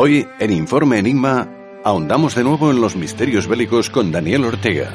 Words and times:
Hoy, 0.00 0.28
en 0.38 0.52
Informe 0.52 1.00
Enigma, 1.00 1.48
ahondamos 1.82 2.36
de 2.36 2.44
nuevo 2.44 2.70
en 2.70 2.80
los 2.80 2.94
misterios 2.94 3.48
bélicos 3.48 3.90
con 3.90 4.12
Daniel 4.12 4.44
Ortega, 4.44 4.94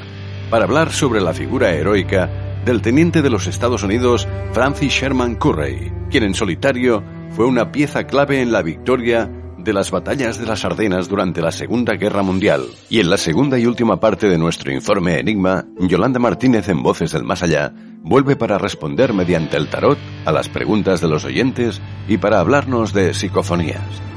para 0.50 0.64
hablar 0.64 0.94
sobre 0.94 1.20
la 1.20 1.34
figura 1.34 1.74
heroica 1.74 2.62
del 2.64 2.82
teniente 2.82 3.22
de 3.22 3.30
los 3.30 3.46
Estados 3.46 3.84
Unidos 3.84 4.30
Francis 4.54 4.94
Sherman 4.94 5.36
Curray, 5.36 5.92
quien 6.10 6.24
en 6.24 6.34
solitario 6.34 7.04
fue 7.32 7.46
una 7.46 7.70
pieza 7.70 8.06
clave 8.06 8.40
en 8.40 8.54
la 8.54 8.62
victoria 8.62 9.30
de 9.58 9.74
las 9.74 9.92
batallas 9.92 10.40
de 10.40 10.46
las 10.46 10.64
Ardenas 10.64 11.10
durante 11.10 11.42
la 11.42 11.52
Segunda 11.52 11.96
Guerra 11.96 12.24
Mundial. 12.24 12.62
Y 12.90 13.02
en 13.02 13.10
la 13.10 13.18
segunda 13.18 13.60
y 13.60 13.66
última 13.66 14.00
parte 14.00 14.30
de 14.30 14.38
nuestro 14.38 14.72
informe 14.72 15.20
Enigma, 15.20 15.66
Yolanda 15.82 16.20
Martínez 16.20 16.70
en 16.70 16.82
Voces 16.82 17.12
del 17.12 17.26
Más 17.26 17.44
Allá 17.44 17.74
vuelve 18.04 18.38
para 18.38 18.58
responder 18.58 19.12
mediante 19.12 19.58
el 19.58 19.68
tarot 19.68 19.98
a 20.24 20.32
las 20.32 20.48
preguntas 20.48 21.02
de 21.02 21.10
los 21.10 21.26
oyentes 21.26 21.82
y 22.08 22.20
para 22.20 22.40
hablarnos 22.40 22.94
de 22.94 23.14
psicofonías. 23.14 24.13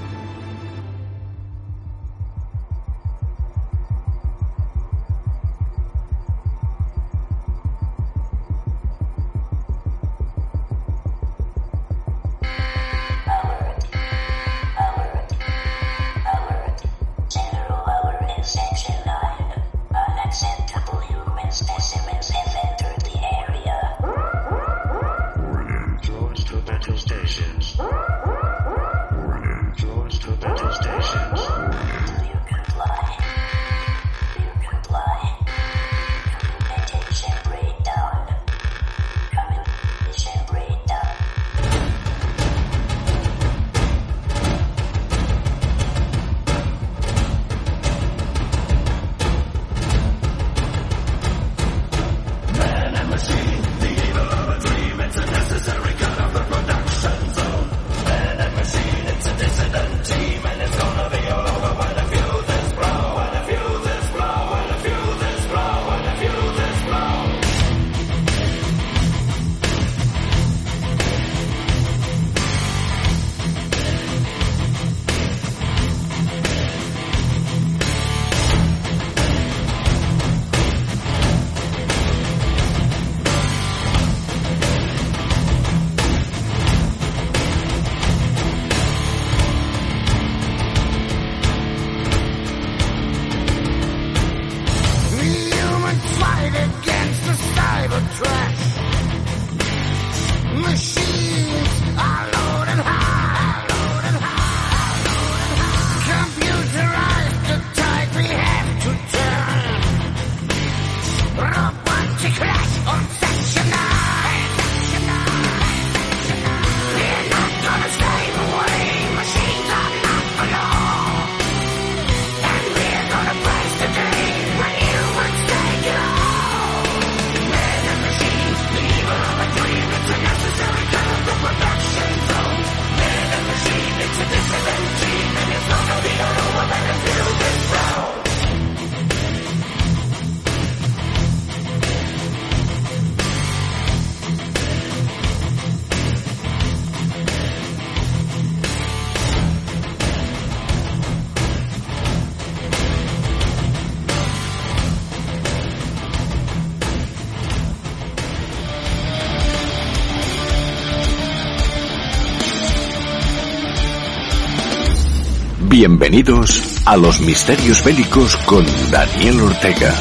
Bienvenidos 165.69 166.81
a 166.87 166.97
los 166.97 167.21
Misterios 167.21 167.83
Bélicos 167.85 168.37
con 168.37 168.65
Daniel 168.91 169.41
Ortega. 169.41 169.93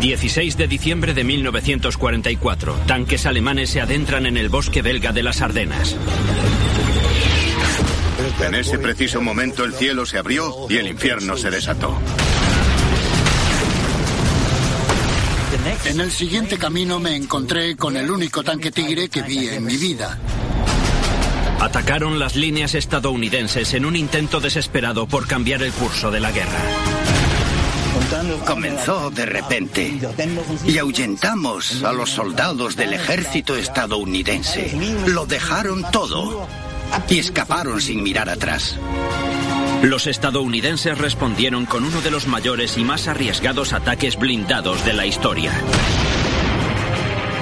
...16 0.00 0.56
de 0.56 0.66
diciembre 0.66 1.14
de 1.14 1.22
1944... 1.22 2.74
...tanques 2.88 3.24
alemanes 3.24 3.70
se 3.70 3.80
adentran 3.80 4.26
en 4.26 4.36
el 4.36 4.48
bosque 4.48 4.82
belga 4.82 5.12
de 5.12 5.22
las 5.22 5.40
Ardenas... 5.42 5.96
En 8.40 8.54
ese 8.54 8.78
preciso 8.78 9.20
momento 9.20 9.64
el 9.64 9.74
cielo 9.74 10.04
se 10.06 10.18
abrió 10.18 10.66
y 10.68 10.76
el 10.76 10.88
infierno 10.88 11.36
se 11.36 11.50
desató. 11.50 11.98
En 15.84 16.00
el 16.00 16.10
siguiente 16.10 16.58
camino 16.58 16.98
me 16.98 17.14
encontré 17.14 17.76
con 17.76 17.96
el 17.96 18.10
único 18.10 18.42
tanque 18.42 18.70
tigre 18.70 19.08
que 19.08 19.22
vi 19.22 19.48
en 19.48 19.64
mi 19.64 19.76
vida. 19.76 20.18
Atacaron 21.60 22.18
las 22.18 22.34
líneas 22.34 22.74
estadounidenses 22.74 23.74
en 23.74 23.84
un 23.84 23.94
intento 23.94 24.40
desesperado 24.40 25.06
por 25.06 25.28
cambiar 25.28 25.62
el 25.62 25.72
curso 25.72 26.10
de 26.10 26.20
la 26.20 26.32
guerra. 26.32 26.58
Comenzó 28.46 29.10
de 29.10 29.26
repente 29.26 30.00
y 30.66 30.78
ahuyentamos 30.78 31.84
a 31.84 31.92
los 31.92 32.10
soldados 32.10 32.74
del 32.74 32.94
ejército 32.94 33.56
estadounidense. 33.56 34.72
Lo 35.06 35.26
dejaron 35.26 35.84
todo 35.92 36.48
y 37.08 37.18
escaparon 37.18 37.80
sin 37.80 38.02
mirar 38.02 38.28
atrás. 38.28 38.78
Los 39.82 40.06
estadounidenses 40.06 40.96
respondieron 40.96 41.66
con 41.66 41.84
uno 41.84 42.00
de 42.00 42.10
los 42.10 42.26
mayores 42.26 42.78
y 42.78 42.84
más 42.84 43.08
arriesgados 43.08 43.72
ataques 43.72 44.16
blindados 44.16 44.84
de 44.84 44.92
la 44.92 45.06
historia. 45.06 45.52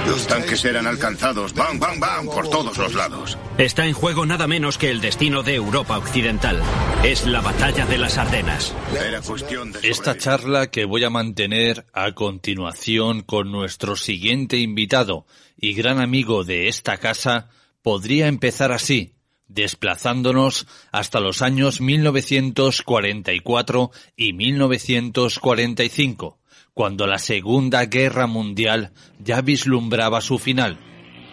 Los 0.07 0.25
tanques 0.27 0.65
eran 0.65 0.87
alcanzados, 0.87 1.53
bam, 1.53 1.79
bam, 1.79 1.99
bam, 1.99 2.25
por 2.25 2.49
todos 2.49 2.77
los 2.77 2.95
lados. 2.95 3.37
Está 3.59 3.85
en 3.85 3.93
juego 3.93 4.25
nada 4.25 4.47
menos 4.47 4.77
que 4.79 4.89
el 4.89 4.99
destino 4.99 5.43
de 5.43 5.55
Europa 5.55 5.97
Occidental. 5.97 6.61
Es 7.03 7.27
la 7.27 7.41
batalla 7.41 7.85
de 7.85 7.97
las 7.99 8.17
Ardenas. 8.17 8.75
Era 8.99 9.21
cuestión 9.21 9.71
de 9.71 9.87
Esta 9.87 10.17
charla 10.17 10.71
que 10.71 10.85
voy 10.85 11.03
a 11.03 11.11
mantener 11.11 11.85
a 11.93 12.13
continuación 12.13 13.21
con 13.21 13.51
nuestro 13.51 13.95
siguiente 13.95 14.57
invitado 14.57 15.27
y 15.55 15.73
gran 15.73 16.01
amigo 16.01 16.43
de 16.43 16.67
esta 16.67 16.97
casa 16.97 17.49
podría 17.83 18.27
empezar 18.27 18.71
así, 18.71 19.13
desplazándonos 19.53 20.67
hasta 20.91 21.19
los 21.19 21.41
años 21.41 21.81
1944 21.81 23.89
y 24.15 24.33
1945 24.33 26.41
cuando 26.73 27.05
la 27.05 27.19
Segunda 27.19 27.85
Guerra 27.85 28.27
Mundial 28.27 28.91
ya 29.19 29.41
vislumbraba 29.41 30.21
su 30.21 30.39
final. 30.39 30.79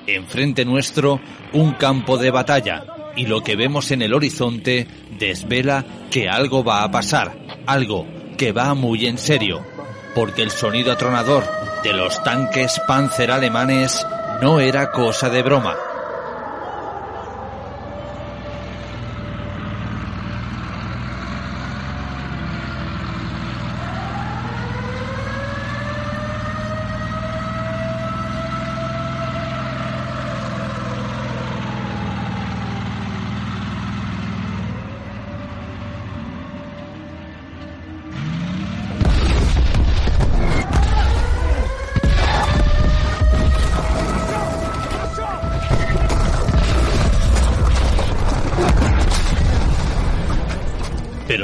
Enfrente 0.07 0.65
nuestro, 0.65 1.21
un 1.53 1.75
campo 1.75 2.19
de 2.19 2.31
batalla, 2.31 2.85
y 3.17 3.27
lo 3.27 3.43
que 3.43 3.57
vemos 3.57 3.91
en 3.91 4.03
el 4.03 4.15
horizonte 4.15 4.87
desvela 5.19 5.85
que 6.11 6.29
algo 6.29 6.65
va 6.65 6.83
a 6.83 6.91
pasar, 6.91 7.39
algo 7.67 8.07
que 8.37 8.53
va 8.53 8.75
muy 8.75 9.07
en 9.07 9.19
serio, 9.19 9.65
porque 10.15 10.43
el 10.43 10.51
sonido 10.51 10.93
atronador 10.93 11.45
de 11.83 11.93
los 11.93 12.23
tanques 12.23 12.81
Panzer 12.87 13.31
alemanes 13.31 14.07
no 14.41 14.61
era 14.61 14.91
cosa 14.91 15.31
de 15.31 15.43
broma. 15.43 15.88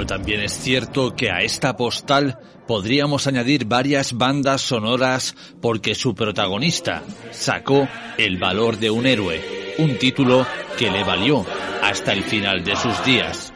Pero 0.04 0.18
también 0.18 0.42
es 0.42 0.52
cierto 0.52 1.16
que 1.16 1.30
a 1.30 1.40
esta 1.40 1.78
postal 1.78 2.38
podríamos 2.66 3.26
añadir 3.26 3.64
varias 3.64 4.12
bandas 4.12 4.60
sonoras 4.60 5.34
porque 5.62 5.94
su 5.94 6.14
protagonista 6.14 7.02
sacó 7.30 7.88
El 8.18 8.36
valor 8.36 8.76
de 8.76 8.90
un 8.90 9.06
héroe, 9.06 9.40
un 9.78 9.96
título 9.96 10.46
que 10.76 10.90
le 10.90 11.04
valió 11.04 11.46
hasta 11.82 12.12
el 12.12 12.22
final 12.22 12.62
de 12.62 12.76
sus 12.76 13.02
días. 13.02 13.54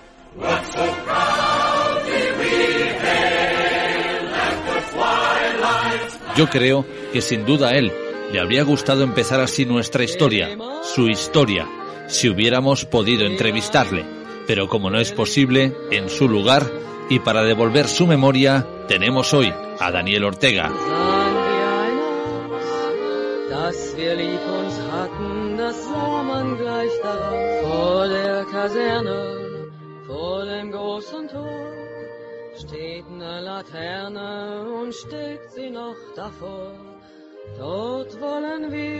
Yo 6.34 6.48
creo 6.48 6.86
que 7.12 7.20
sin 7.20 7.44
duda 7.44 7.68
a 7.68 7.76
él 7.76 7.92
le 8.32 8.40
habría 8.40 8.62
gustado 8.62 9.04
empezar 9.04 9.42
así 9.42 9.66
nuestra 9.66 10.02
historia, 10.02 10.56
su 10.82 11.08
historia, 11.08 11.68
si 12.06 12.30
hubiéramos 12.30 12.86
podido 12.86 13.26
entrevistarle. 13.26 14.17
Pero 14.48 14.66
como 14.66 14.88
no 14.88 14.98
es 14.98 15.12
posible, 15.12 15.76
en 15.90 16.08
su 16.08 16.26
lugar 16.26 16.62
y 17.10 17.18
para 17.18 17.42
devolver 17.42 17.86
su 17.86 18.06
memoria, 18.06 18.66
tenemos 18.88 19.34
hoy 19.34 19.52
a 19.78 19.90
Daniel 19.90 20.24
Ortega. 20.24 20.72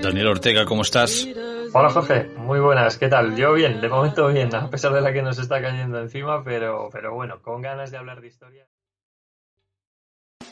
Daniel 0.02 0.28
Ortega, 0.28 0.64
¿cómo 0.64 0.82
estás? 0.82 1.26
Hola 1.72 1.90
Jorge, 1.90 2.28
muy 2.36 2.60
buenas, 2.60 2.96
¿qué 2.96 3.08
tal? 3.08 3.36
Yo 3.36 3.52
bien, 3.52 3.80
de 3.80 3.88
momento 3.88 4.28
bien, 4.28 4.54
a 4.54 4.70
pesar 4.70 4.92
de 4.92 5.00
la 5.00 5.12
que 5.12 5.22
nos 5.22 5.38
está 5.38 5.60
cayendo 5.60 6.00
encima, 6.00 6.42
pero, 6.42 6.88
pero 6.90 7.14
bueno, 7.14 7.42
con 7.42 7.60
ganas 7.60 7.90
de 7.90 7.98
hablar 7.98 8.20
de 8.20 8.28
historia. 8.28 8.66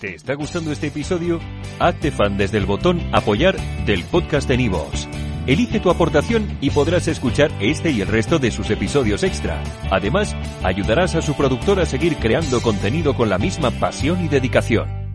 ¿Te 0.00 0.14
está 0.14 0.34
gustando 0.34 0.72
este 0.72 0.88
episodio? 0.88 1.40
Hazte 1.78 2.10
fan 2.10 2.36
desde 2.36 2.58
el 2.58 2.66
botón 2.66 3.00
Apoyar 3.12 3.56
del 3.86 4.04
podcast 4.04 4.46
de 4.46 4.58
Nivos. 4.58 5.08
Elige 5.46 5.80
tu 5.80 5.90
aportación 5.90 6.58
y 6.60 6.70
podrás 6.70 7.08
escuchar 7.08 7.50
este 7.60 7.92
y 7.92 8.02
el 8.02 8.08
resto 8.08 8.38
de 8.38 8.50
sus 8.50 8.68
episodios 8.68 9.22
extra. 9.22 9.62
Además, 9.90 10.36
ayudarás 10.62 11.14
a 11.14 11.22
su 11.22 11.34
productor 11.34 11.80
a 11.80 11.86
seguir 11.86 12.16
creando 12.16 12.60
contenido 12.60 13.14
con 13.14 13.30
la 13.30 13.38
misma 13.38 13.70
pasión 13.70 14.22
y 14.24 14.28
dedicación. 14.28 15.05